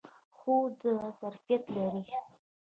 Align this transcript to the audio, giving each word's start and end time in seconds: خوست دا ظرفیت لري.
خوست 0.37 0.77
دا 0.83 0.95
ظرفیت 1.19 1.63
لري. 1.75 2.03